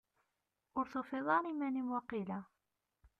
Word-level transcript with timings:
Ur 0.77 0.85
tufiḍ 0.91 1.27
ara 1.37 1.47
iman-im, 1.51 1.91
waqila? 1.93 2.39